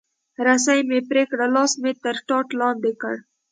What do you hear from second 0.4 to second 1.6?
رسۍ مې پرې کړه،